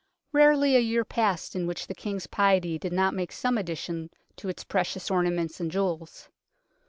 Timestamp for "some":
3.31-3.55